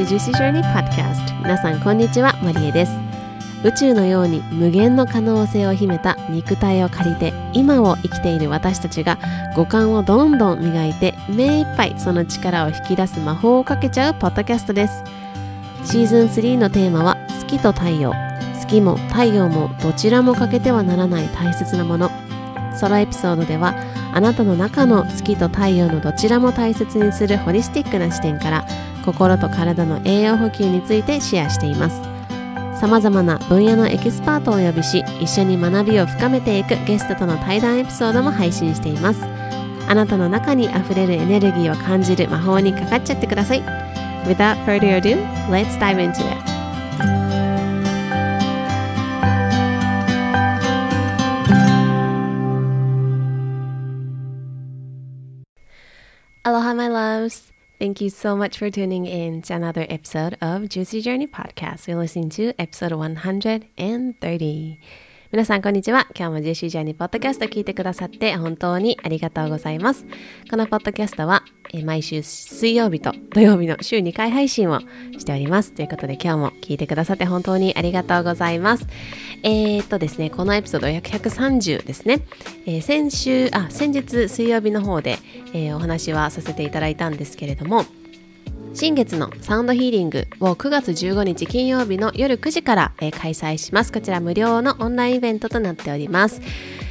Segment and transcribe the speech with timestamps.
[0.00, 2.92] Welcome to Juicy Journey Podcast 皆さんこんにちはマリエです
[3.62, 9.18] 宇宙のように無限の可能性を秘めた肉体を借りて今を生きている私たちが
[9.54, 15.04] 五感をどんどん磨いて目いっぱいその力を引き出す魔法をかけちゃうポッドキャストです
[15.84, 18.14] シーズン3のテーマは月と太陽
[18.58, 22.10] 月も太陽もどちらも欠けてはならない大切なもの
[22.74, 23.74] ソロエピソードでは
[24.14, 28.64] あなたの中の月と太陽のどちらも大切にするホリスティックな視点から
[29.04, 32.02] 心と体の栄養補給についてシェアしています。
[32.80, 39.20] さまざまな分野のエキスパートをお呼びし一緒に学びを深めていくゲストとの対談エピソードも配信しています。
[39.86, 43.62] あなたの中にあふれるエネルギーを感じる魔法にかかっちゃってください。
[44.26, 45.16] Without further ado,
[45.50, 46.60] let's dive into it
[56.42, 57.52] Aloha, my loves.
[57.80, 61.88] Thank you so much for tuning in to another episode of Juicy Journey Podcast.
[61.88, 64.78] You're listening to episode 130.
[65.32, 66.06] 皆さん、こんにちは。
[66.14, 70.04] 今日も Juicy Journey Podcast を聞いてくださって本当にありがとうございます。
[70.50, 71.42] このポッドキャストは
[71.84, 74.80] 毎週水曜日と土曜日の週2回配信を
[75.16, 75.72] しております。
[75.72, 78.86] ということで今日も聞いてくださって本当にありがとうございます。
[79.42, 82.20] えー、っとですね、このエピソード約130ですね。
[82.66, 85.18] えー先週、あ、先日水曜日の方で、
[85.52, 87.84] えーお話はさせていただいたんですけれども、
[88.72, 93.92] 新月のサウンドヒーリングを9月15日金曜日の夜9時から、えー開催します。
[93.92, 96.40] こちら無料のオンラインイベントとなっております。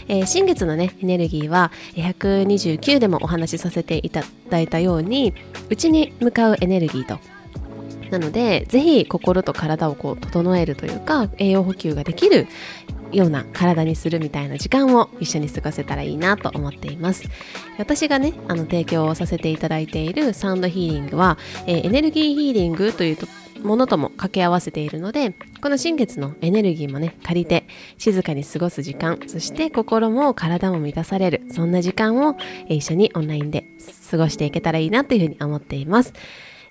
[0.07, 5.33] えー新月のね、エネルギーは129でもお話しさせていただいたように、
[5.69, 7.19] 内に向かうエネルギーと
[8.11, 12.47] なので、ぜひ心と体をこう整えるというか、栄養補給ができる
[13.11, 17.23] ような体にするみたいな時間を一緒に過ごせたらいいなと思っています。
[17.77, 23.27] 私がね、あの提供をさせていただいているサウンドヒーリングは、えーエネルギーヒーリングというと
[23.63, 27.65] ものとも掛け合わせているので、この新月のエネルギーもね、借りて
[27.97, 32.37] 静かに過ごす時間、そして心も体も満たされる、そんな時間を
[32.67, 33.65] 一緒にオンラインで
[34.09, 36.13] 過ごしていけたらいいなというふうに思っています。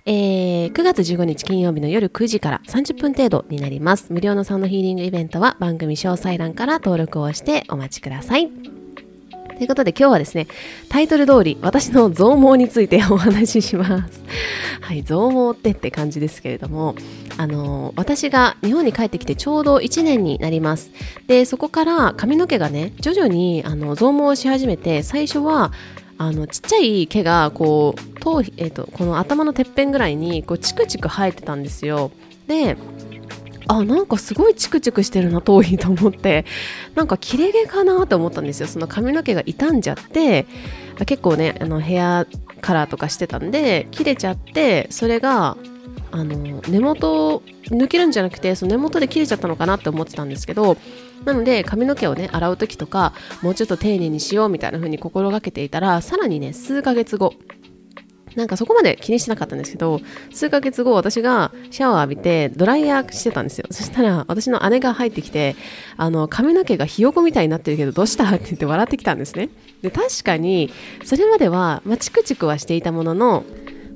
[0.04, 4.12] えー9月15日金曜日の夜9時から30分程度になります。
[4.12, 8.48] 無料のサウンドヒーリングイベントは番組詳細欄から登録をしてお待ちください。
[9.58, 10.47] ということで今日はですね、
[10.88, 14.22] タイトル通り私の増毛についてお話しします。
[14.81, 16.94] はい、増毛ってって感じですけれども、
[17.37, 20.92] あの私が日本に帰ってきてちょうど1年になります。
[21.26, 25.72] で、そこから髪の毛がね、徐々にあの増毛し始めて、最初は
[26.18, 32.10] あのちっちゃい毛がこう頭皮、えー、とこの頭のてっぺんぐらいにこうチクチク生えてたんですよ。
[32.48, 32.76] で
[33.68, 36.46] あなんかすごいチクチクしてるな頭皮と思って
[36.96, 40.46] なんか切れ毛かなと思ったんですよその髪の毛が傷んじゃって
[41.04, 42.26] 結構ねあのヘア
[42.62, 45.58] カラーとかしてたんで切れちゃってそれが
[46.10, 50.78] あの根元を抜けるんじゃなくてその根元で切れちゃったのかなって思ってたんですけど
[51.24, 53.12] なので髪の毛をね洗う時とか
[53.42, 57.34] もうちょっと丁寧にしようみたいな風に心がけていたらさらにね数ヶ月後。
[58.36, 60.00] なんかそこまで気にしてなかったんですけど
[60.32, 63.66] 数ヶ月後私がシャワー浴びてドライヤーしてたんですよ。
[63.70, 65.56] そしたら私の姉が入ってきて
[65.96, 68.28] あの髪の毛がひよこみたいになってるけどどうした？
[68.28, 69.48] って言って笑ってきたんですね。
[69.82, 70.70] で確かに
[71.04, 73.44] それまでは、まあ、チクチクはしていたものの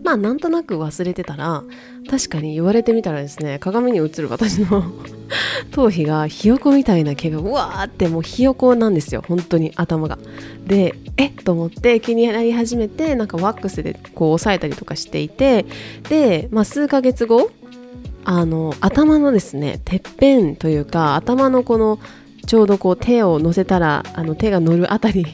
[0.03, 1.63] まあなんとなく忘れてたら
[2.11, 4.85] 確かに言われてみたらですね鏡に映る私の
[5.71, 9.25] 頭皮がひよこみたいな毛がうわーってもうひよこなんですよ。
[9.27, 10.19] 本当に頭が。
[10.67, 11.33] でえっ？
[11.45, 15.67] と思って気になり始めてなんかワックスでこう押さえたりとかしていて
[16.09, 17.51] で、まあ、数ヶ月後
[18.25, 21.99] あの頭のですねてっぺんというか頭のこの
[22.47, 25.27] ちょうどこう手を乗せたらあの手が乗るあたり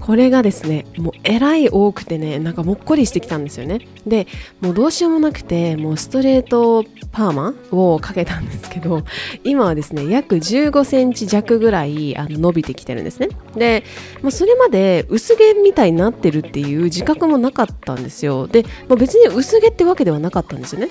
[0.00, 3.80] これがですねもうえらい多くてねなんかもっこりしてきたんですよね。
[4.06, 4.26] で
[4.60, 9.04] もうどうしようもなくてもうストレートパーマをかけたんですけど
[9.44, 13.28] 今はですね約15センチ弱ぐらいあの伸びてきてるんですね。
[13.56, 13.84] で、
[14.22, 18.46] まあ、それまで薄毛みたいになってるっていう自覚もなかったんですよ。
[18.46, 20.88] で、まあ、別に薄毛ってわけではなかったんですよね。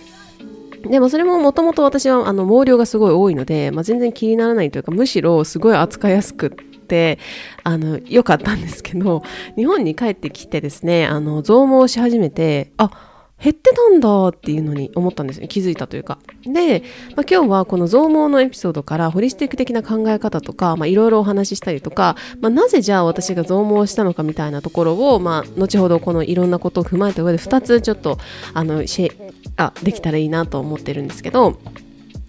[0.90, 6.50] でもそれももともと私はあの毛量がすごい多いので、まあ、全然気にならないというかむしろすごい扱いやすくっ
[6.84, 7.20] て
[7.64, 9.24] あの良かったんですけど
[9.56, 13.14] 日本に帰ってきてですねあの増毛し始めてあ
[13.44, 15.50] 減ってたんだっていうのに思ったんですね。
[15.50, 16.18] 気づいたというか。
[16.46, 16.82] で、
[17.18, 28.18] まあ、今日はこの増毛のエピソードからホリスティック的な考え方とかいろいろお話ししたりとか、まあ、なぜじゃあ私が増毛したのかみたいなところを、まあ、後ほどこのいろんなことを踏まえた上で2つちょっと
[28.54, 31.60] あのシェあできたらいいなと思ってるんですけど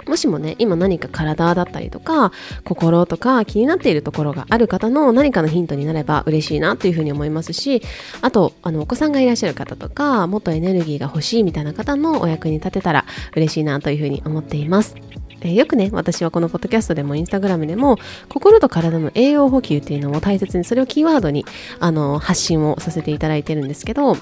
[0.07, 2.33] もしもね、今何か体だったりとか、
[2.65, 7.83] 心とか気になっているところがある方の何かのヒントになれば嬉しいなというふうに思いますし、
[8.21, 13.05] あと、あの、お子さんがいらっしゃる方とか、もっとエネルギーが欲しいみたいな方のお役に立てたら
[13.37, 14.95] 嬉しいなというふうに思っています。
[15.41, 17.99] えー、よくね、私はこのポッドキャストでもインスタグラムでも、
[18.29, 21.45] 心と体の栄養補給っていうのを大切に、それをキーワードに、
[21.81, 24.17] あの、発信をさせていただいてるんですけど、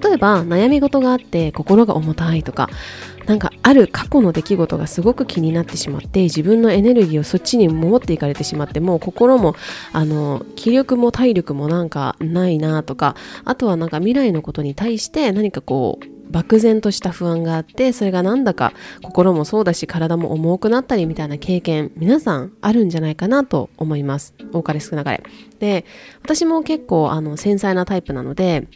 [0.00, 2.68] 例えば悩み事があって心が重たいとか
[3.26, 9.54] なんかある過去の出来事がすごく気になってしまって自分のエネルギーをそっちに持っていかれてしまってもう心も
[9.92, 18.72] あの気力も体力もなんかないなとかあとはなんか未来のことに対して何かこう漠然とした不安があってそれがなんだか
[19.02, 24.34] 心もそうだし体も重くなったりみたいな経験皆さんあるんじゃないかなと思います。
[24.52, 25.22] 多かれ少なかれ。
[25.60, 25.84] で
[26.22, 28.66] 私も結構あの繊細なタイプなので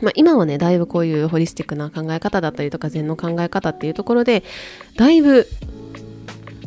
[0.00, 4.44] まあ、今はねだいぶこういうホリスティックな考え方だったりとか禅の考え方っていうところで
[4.96, 5.46] だいぶ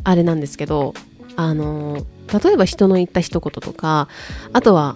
[0.04, 0.94] あれなんですけど
[1.36, 2.04] あの
[2.44, 4.08] 例えば人の言った一言とか
[4.52, 4.94] あとは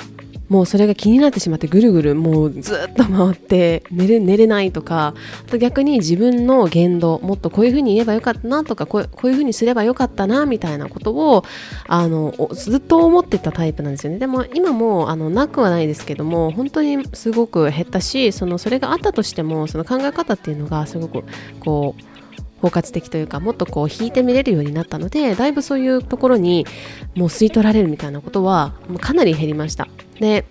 [0.48, 5.14] もうそれが気になってしまってぐるぐるもうずっと回って寝れ寝れないとか
[5.46, 11.44] あと逆に自分の言動もっとこういうふうに言えばよかったなとかこうこういうふうにすればよかったなみたいなことを
[11.88, 14.18] あのずっと思ってたタイプなんですよね。
[14.18, 21.24] でも今もあのなくはないですけども本当にすごく減ったしそのそれがあったとしてもその考え方っていうのがすごく
[21.60, 22.15] こう
[22.66, 26.66] 包括的というかもっとこう引いて見れるようになったのでだいぶそういうところに
[27.14, 29.88] もう吸い取られるみたいなことはかなり減りました。
[30.18, 30.44] で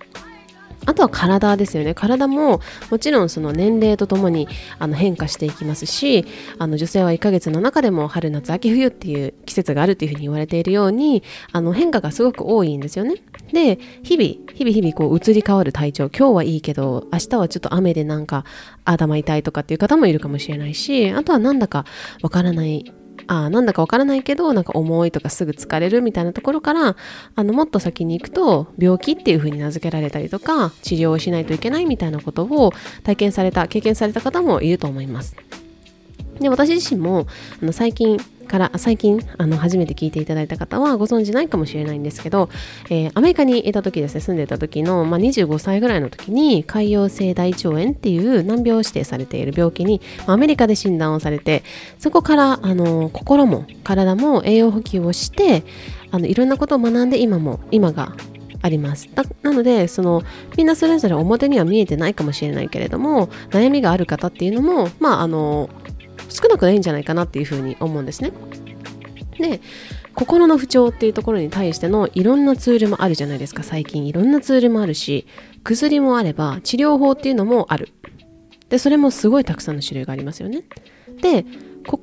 [0.85, 1.93] あとは体ですよね。
[1.93, 4.47] 体ももちろんその年齢とともに
[4.79, 6.25] あの変化していきますし
[6.57, 13.15] あの女性は1ヶ月の中でも春夏秋冬っていう季節があるっていうふうに言われているようにあの変化がすごく多いんですよね。
[13.51, 18.45] で日々日々日々こう移り変わる体調今日はいいけど明日はちょっと雨でなんか
[18.83, 21.85] 頭痛いとかっていう方もいるかもしれないしあとはなんだか
[22.21, 22.91] わからない
[23.27, 26.95] あなんだかわからないけどなんか重いとかすぐ疲れるみたいなところから
[27.35, 32.73] あのもっと先に行くと病気っていう風に名付けられたりとか治療をしないといけないみたいなことを
[33.03, 35.35] 体験された経験された方もいると思います。
[36.39, 37.27] で私自身も
[37.61, 42.49] あの最近から最近あの初めて聞いていただいた方はご存知ないかもしれないんですけど、
[42.89, 51.63] えー、アメリカにいた時ですね住んでた時の、まあ、25歳ぐらいの時に潰瘍性大腸炎っていう難病指定されている病気に、まあ、アメリカで診断をされて
[51.99, 55.63] そこからあの心も体も栄養補給をして
[56.11, 58.15] あのいろんなことを学んで今も今が
[58.65, 59.07] あります。
[59.43, 60.23] なのでその
[60.57, 65.69] みんなそれぞれ表には見えてないかもしれないけれども悩みがある方っていうのもまああの
[66.35, 68.31] 少なくないんじゃないかなっていうふうに思うんですね。
[69.39, 69.61] で
[70.13, 73.63] 心の不調っていうところに対してのいろんなツールもあるじゃないですか。
[73.63, 75.27] 最近いろんなツールもあるし
[75.63, 77.89] 薬もあれば治療法っていうのもある。
[78.69, 80.63] でそれもすごいたくさんの種類がありますよね。
[81.21, 81.45] で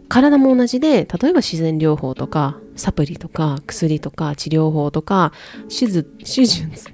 [0.08, 5.32] 体も同じで例えば自然療法とかサプリとか薬とか治療法とか
[5.68, 6.90] 手術手術。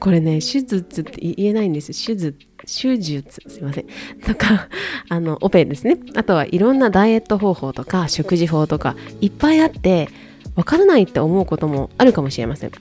[0.00, 2.36] これね手術って言えないんです手術。
[2.66, 3.86] 手術すいません。
[4.26, 4.68] とか
[5.08, 5.98] あのオペですね。
[6.14, 10.08] あとはいろんなダイエット方法とか食事法とかいっぱいあって
[10.56, 12.72] わからないって思うこともあるかもしれません。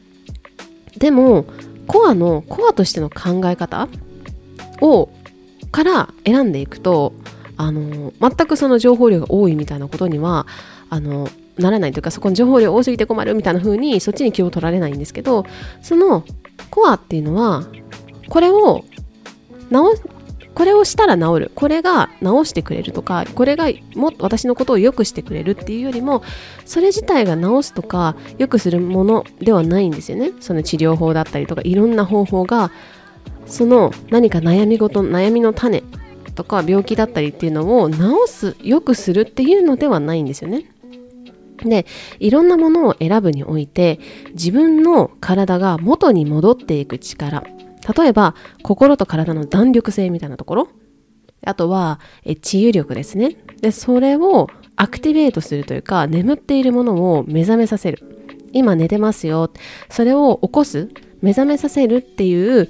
[0.97, 1.45] でも
[1.87, 3.87] コアのコアとしての考え方
[4.81, 5.09] を
[5.71, 7.13] から選んでいくと
[7.57, 10.47] あの全くその情報量が多いみたいなことには
[10.89, 15.45] あのならないというかそこの情報量多すぎて困るみたいな風にそっちに気を取られないんですけど
[15.81, 16.25] その
[16.69, 17.63] コアっていうのは
[18.29, 18.83] これを
[19.69, 19.95] 直
[20.55, 21.51] これをしたら治る。
[21.53, 26.23] これが治してくれるとかこれがも私のことを良くしてくれるっていうよりも
[26.65, 30.31] それ自体が治すとか良くするものではないんですよね。
[30.39, 32.71] その治療法だったりとかいろんな方法が
[33.45, 35.83] その何か悩み事悩みの種
[36.35, 40.71] とか病気だったりっていうのを治す良くするっていうのではないんですよね。
[41.57, 41.85] で
[42.19, 43.99] いろんなものを選ぶにおいて
[44.33, 47.43] 自分の体が元に戻っていく力。
[47.97, 50.67] 例えば、心と体の弾力性みたいなところ。
[51.45, 53.37] あとは、え治癒力ですね。
[53.61, 58.15] で、それをアクティベートするというか、眠っているものを目覚めさせる。
[58.51, 59.51] 今寝てますよ。
[59.89, 60.89] それを起こす、
[61.21, 62.69] 目覚めさせるっていう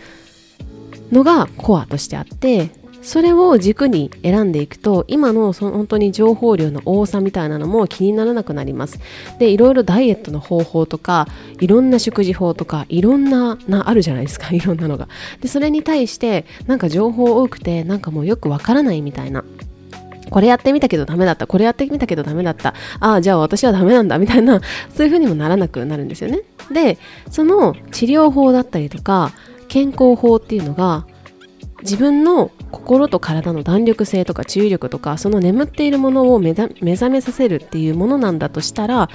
[1.11, 2.69] のがコアとしてあって、
[3.05, 8.99] それを軸に選んでいくと今のその本当に情報量の多さみたいなのも気にならなくなります
[9.37, 11.27] でいろいろダイエットの方法とか
[11.59, 15.07] いろんな食事法とかいろんななあるじゃないですか いろんなのが
[15.39, 19.43] でそれに対してなんか情報多くてなんかもうよくわからないみたいな
[20.31, 21.45] これやってみたけどダメだった。
[21.45, 22.73] これやってみたけどダメだった。
[22.99, 24.17] ああ、じゃあ私はダメなんだ。
[24.17, 24.59] みたいな、
[24.95, 26.41] そういう風にもならなくなるんですよね。
[26.73, 26.97] で、
[27.29, 29.31] その治療法だったりとか、
[29.67, 31.05] 健康法っていうのが、
[31.85, 39.09] 自分の心と体の弾力性とか注意力とかその眠っているものを目覚めさせるっていうものなんだとしたら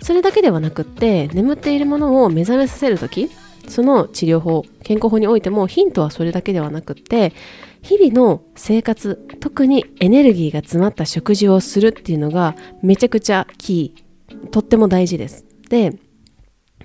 [0.00, 3.28] それだけではなくって眠っているものを目覚めさせる時
[3.68, 7.32] その治療法健康法においてもヒントはそれだけではなくって
[7.82, 15.44] 日々の生活特にエネルギーが詰まった食事をするっていうのがめちゃくちゃキーとっても大事です。
[15.68, 15.98] で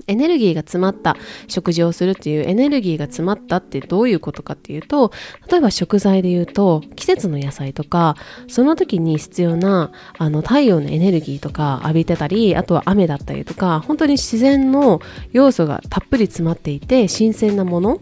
[0.08, 1.16] エネルギーが詰まった
[1.48, 5.12] 食事をするっていうエネルギーが詰まったってどういうことかっていうと
[5.50, 8.16] 例えば食材で言うと季節の野菜とか
[8.48, 15.02] その時に必要なあの太陽のエネルギーとか浴びてたりあとは雨だったりとか本当に自然の
[15.32, 18.02] 要素がたっぷり詰まっていて新鮮なもの。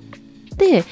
[0.57, 0.83] で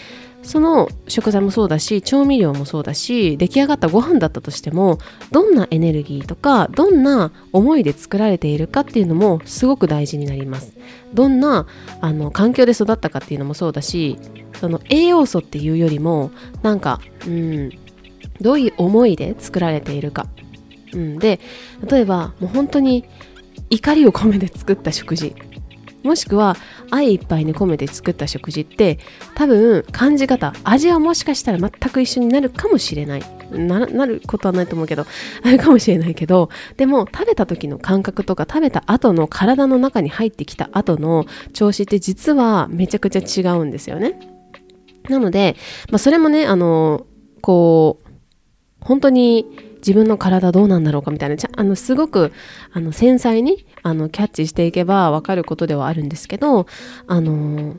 [0.44, 5.00] その食材もそうだし調味料もそうだし出来上がったご飯だったとしても
[5.32, 10.74] どんなエネルギーとかどんな思いで作られているかっていうのもすごく大事になります。
[11.14, 11.68] どんな
[12.02, 14.18] あの環境で育ったかっていうのもそうだし
[14.60, 16.32] その栄養素っていうよりも
[16.62, 17.70] なんかうん
[18.42, 20.28] どういう思いで作られているか、
[20.94, 21.40] うん、で
[21.88, 23.06] 例えばもう本当に
[23.70, 25.36] 怒りを込めて作った食事。
[26.03, 26.55] もしくは
[26.91, 29.00] 愛いっぱいに込めて作った食事って
[29.36, 33.24] 多分感じ方味はもしかしたら全く一緒になるかもしれない。
[33.51, 35.05] なることはないと思うけど
[35.43, 44.19] ある かもしれないけどでも食べた時の感覚とか食べた後の体の中に入ってきた後の調子って実はめちゃくちゃ違うんですよね。
[45.10, 45.55] なので、
[45.91, 47.05] まあ、それもねあの
[47.41, 48.02] こう
[48.84, 49.46] 本当に
[49.78, 52.32] 自分の体どうなんだろうかみたいなあのすごく
[52.72, 56.68] あの繊細にあのキャッチしていけば分かることではあるんですけど
[57.08, 57.75] あの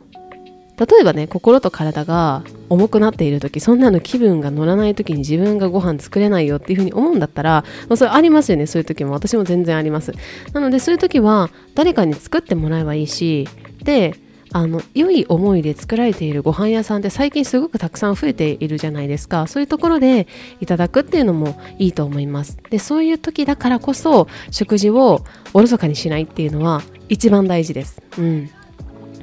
[0.77, 9.13] 例えばね心と体が重くなっている時そんなの気分が乗らない時に自分がご飯作れないよっていうふうに思うんだったら、まあ、それありますよねそういう時も。
[9.13, 10.13] 私も全然あります。
[10.53, 13.49] なのでそういう時は誰かに作ってもらえばいいし
[13.85, 14.19] で
[14.55, 19.49] あの良い思いで作られているご飯屋さんって最近すごくたくさん増えているじゃないですか。
[19.49, 20.29] そういうところで
[20.61, 22.57] いただくっていうのもいいと思います。
[22.71, 28.01] でそういう時だからこそ食事をおろそかにしないっていうのは一番大事です。
[28.17, 28.49] うん。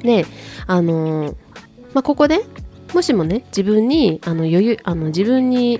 [0.03, 0.25] で
[0.67, 1.33] あの
[1.93, 2.41] まあ、ここで
[2.93, 5.79] もしもね自分にあの余裕あの自分に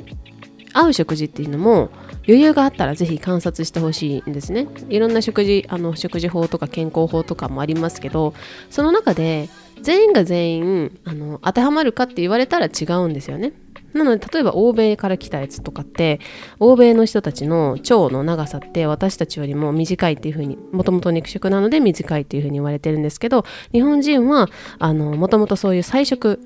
[0.72, 1.90] 合う食事っていうのも
[2.32, 4.68] 余裕があったらぜひ観察してほしいんですね。
[4.88, 8.34] いろんな食事あの食事法とか健康法とかもありますけど
[8.70, 9.50] その中で
[9.82, 13.52] 全員が全員あの当てはまるかって言われたら違うんですよね。
[13.94, 16.22] なので例えば欧米から来たやつとかって
[16.60, 24.48] 欧米の人たちの腸の長さって私たちよりも短いっていうふうにもともと肉食なので短いっていうふうに言われてるんですけど日本人は
[24.80, 26.40] もともとそういう菜食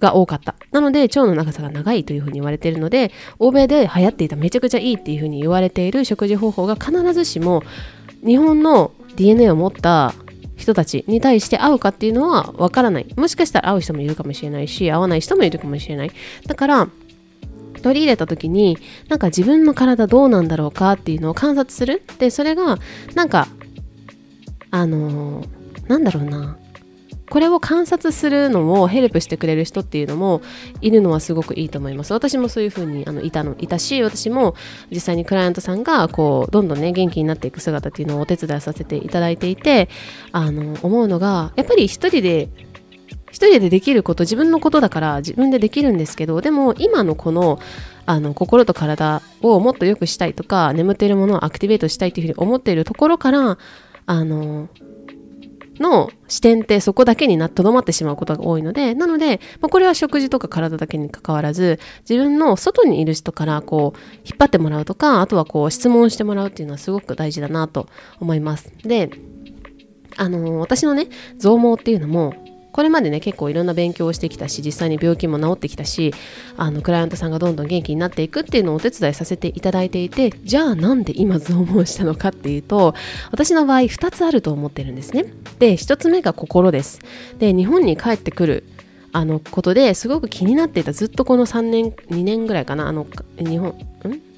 [0.00, 0.54] が多かった。
[0.72, 7.62] なので、腸の長さが長いというふうに言われているので、欧米で流行っていためちゃくちゃいいっていうふうに言われている食事方法が必ずしも
[8.24, 10.14] 日本の DNA を持った
[10.56, 13.06] 人たちに対して合うかっていうのはわからない。
[13.16, 16.10] もしかしたら合う人もいるかもしれないし、合わない人もいるかもしれない。
[16.46, 16.88] だから、
[17.82, 18.78] 取り入れた時に、
[19.08, 22.02] なんか自分の体どうなんだろうかっていうのを観察する。
[22.18, 22.78] で、それが、
[23.14, 23.48] なんか、
[24.70, 26.58] あのー、なんだろうな。
[27.30, 30.42] これを観察するのをヘルプしてくれる人っていうのも
[30.80, 32.12] いるのはすごくいいと思います。
[32.12, 34.54] 私もそういう風にあにいたのいたし私も
[34.90, 39.88] 実際にクライアントさんがこうどんどんね元気になっていく姿っていうのをお手伝いさせていただいていて
[40.32, 42.48] あの思うのがやっぱり一人で
[43.30, 47.60] 一人でできること自分のことだから自分でできるんですけどでも今のこの
[48.06, 53.56] あの心と体をもっと良くしたいとか眠っているものをアクティベートしたいというふうに思っているところから
[54.06, 54.68] あの
[55.80, 67.88] の視点ってそこだけになとどまってしまうことが多いので、なので、まあ、これは食事とか体だけに関わらず、自分の外にいる人からこう、引っ張ってもらうとか、あとはこう、質問してもらうっていうのはすごく大事だなと
[68.20, 68.70] 思います。
[68.84, 69.10] で、
[70.16, 71.08] あのー、私のね、
[71.38, 72.34] 増毛っていうのも、
[72.72, 76.12] これまでね結構いろんな勉強をしてきたし実際に病気も治ってきたし
[76.56, 82.94] あのクライアントさんがどんどん元気になっていくっていうのをお手伝いさせていただいていてじゃあなんで今増毛したのかっていうと
[83.32, 85.24] 私の場合2つあると思ってるんですね。
[85.58, 87.00] で1つ目が心です。
[87.38, 88.64] で日本に帰ってくる
[89.12, 93.06] あのことですごく気になっていたずっとこの3年2年ぐらいかなあの
[93.38, 94.30] 日本ん？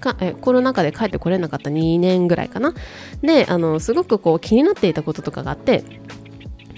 [0.00, 2.74] かえコロナ禍で帰ってこれなかった2年ぐらいかな。
[3.22, 5.82] であのすごくこう気になっていたこととかがあって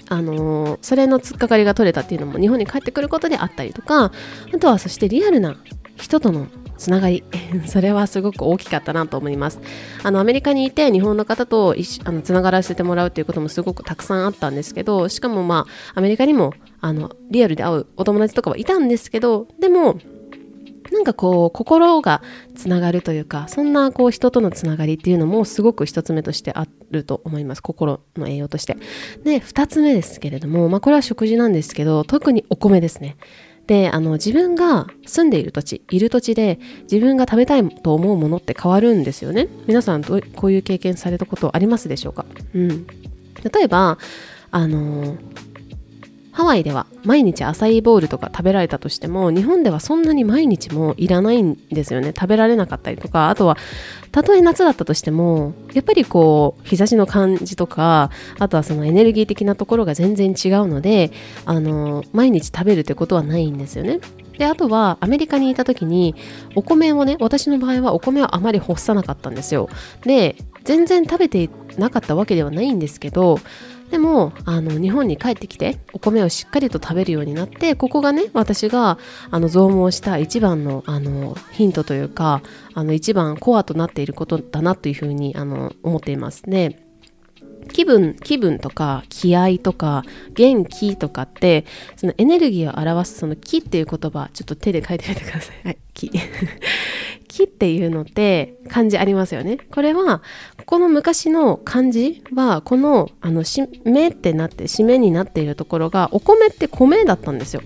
[0.09, 5.57] あの、それの突っかかりが取れたっていうのも日本に帰ってくることであったりとかあとはそしてリアルな
[5.95, 6.47] 人との
[6.77, 7.23] つながり。
[7.65, 9.59] それはすごく大きかったなと思います。
[10.03, 19.97] あのアメリカにいて日本の方とあのつながらせてもらうっていうこともすごくたくさんあったんですけどしかもまあアメリカにもあのリアルで会うお友達とかはいたんですけどでも
[20.91, 22.21] なんかこう心が
[22.55, 27.61] つながるというかそんなこう人とのつながりっていうのもすごく一つ目としてあると思います。
[27.61, 28.77] 心の栄養として。
[29.23, 33.17] で二つ目ですけれどもまあこれは食事なんですけど特にお米ですね。
[33.67, 39.49] であの自分が住んでいる土地いる土地で自分が食べたいと思うものって変わるんですよね。
[39.67, 42.25] 皆さんどこういう経験されたことありますでしょうか？
[42.55, 42.87] うん。
[42.87, 43.97] 例えば
[44.51, 45.17] あの
[46.37, 52.13] ハワイでは毎日アサイーボウルとか食べられたとしても日本ではそんなに毎日もいらないんですよね。
[52.15, 53.57] 食べられなかったりとかあとは
[54.11, 61.11] たとえ夏だったとしてもやっぱりこう日差しの感じとかあとはそのエネルギー的なところが全然違うので
[61.45, 63.99] あの毎日食べるってことはないんですよね。
[64.37, 66.13] であとはアメリカにいた時に
[66.53, 69.69] お米をね私の場合はお米をあまり干さなかったんですよ。
[70.03, 73.39] で全然食べてなかったわけではないんですけど
[73.91, 78.97] でもあの日本に帰ってきてお米をしっかりと食べるようになってここがね私が
[79.31, 82.41] あの増毛した一番のあのヒントというか
[82.73, 86.83] あの一番コアとなっていることだなというふうにあの思っていますね。
[87.67, 90.03] 気分気分とか気合とか
[90.33, 91.65] 元気とかって
[91.95, 95.67] そのエネルギーを表すその気っていう言葉ちょっと手で書いてみてください。
[95.67, 96.11] はい、気。
[97.27, 99.57] 木っていうのって漢字ありますよね。
[99.71, 100.21] これは、
[100.67, 107.61] この昔の漢字は、この、あの、しめってなって、しめになっているところが、お米って米だったんですよ。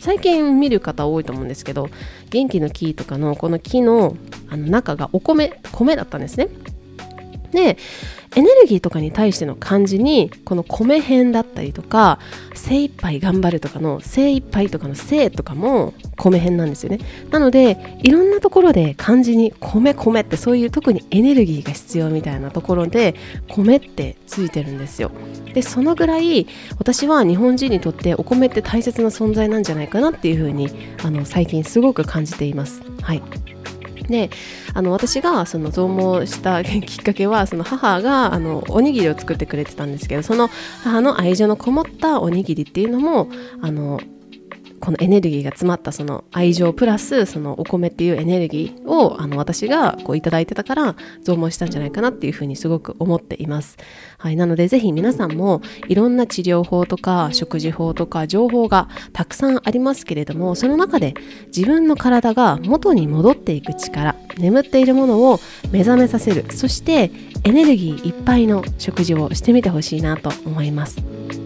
[0.00, 1.88] 最近見る方多いと思うんですけど、
[2.30, 4.16] 元気の木とかのこの木の
[4.50, 6.48] あの中がお米、米だったんですね。
[7.52, 7.76] で、
[8.36, 12.18] エネルギーとかに対しての漢字にこの米編だったりとか
[12.54, 16.98] 精一杯頑張るとかの精一杯とかの精とかも米編なんですよね。
[17.30, 23.14] なのでいろんなところで漢字に米米ってそういう特にエネルギーが必要みたいなところで
[23.48, 25.12] 米ってついてるんですよ。
[25.54, 26.46] でそのぐらい
[26.78, 30.68] 私は日本人にとってお米って大切な存在なんじゃないかなっていうふうに
[31.02, 32.82] あの最近すごく感じています。
[33.00, 33.22] はい。
[34.08, 34.30] で
[34.74, 40.48] あの私がその増毛したきっかけはその母があのおにぎりを作ってくれてたんですけどその
[40.84, 43.28] 母の愛情のこもったおにぎりっていうのも
[43.60, 44.00] あの
[44.86, 50.94] このエネルギーが詰まったその愛情プラスそのお米っていうエネルギーをあの私がこういただいてたから
[51.24, 53.78] 増毛したんじゃないかなっていうふうにすごく思っています。
[54.18, 61.14] はい、なのでぜひ皆さんもいろんな治療法とか食事法とか情報がたくさんありますけれどもその中で
[61.48, 65.40] 自分の体が元に戻っていく力眠っているものを
[65.72, 67.10] 目覚めさせるそして
[67.42, 71.45] エネルギーいっぱいの食事をしてみてほしいなと思います。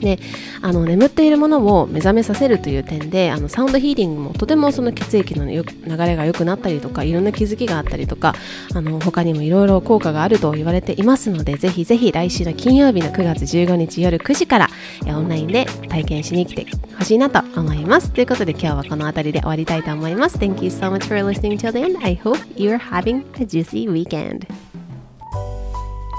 [0.00, 0.18] で
[0.62, 8.34] あの眠っているものを目覚めさせるという点であのサウンドヒーリングもとてもその血液の流れが良くなったりとかいろんな気づきがあったりとか
[8.74, 14.68] あの他にもいろいろ効果があると言われていますのでぜひぜひ来週の金曜日の9月15日夜9時から
[15.06, 18.10] オンラインで体験しに来てほしいなと思います。
[18.10, 20.38] ということで今日はこの辺りで終わりたいと思います。
[20.38, 24.46] Thank you so much for listening till the end I hope you're having a juicy weekend.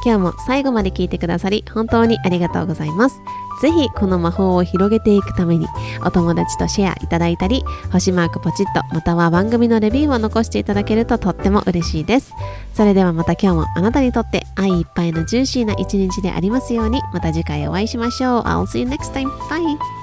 [0.04, 3.22] 今日も最後まで聞いてくださり本当にありがとうございます。
[3.62, 5.68] ぜひこの魔法を広げていくために
[6.04, 12.34] お友達とシェアいただいたり星マークポチッとまたは番組のレビューを残していただけるととっても嬉しいです。
[12.74, 18.42] それではまた今日もあなたにとって愛いっぱいのジューシーな一日でありますようにまた次回お会いしましょう。
[18.42, 19.30] I'll see you next time.
[19.50, 20.01] Bye!